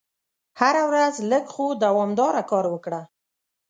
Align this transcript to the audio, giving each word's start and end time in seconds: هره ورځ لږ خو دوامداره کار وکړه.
هره 0.59 0.83
ورځ 0.89 1.13
لږ 1.31 1.45
خو 1.53 1.65
دوامداره 1.83 2.41
کار 2.51 2.65
وکړه. 2.73 3.01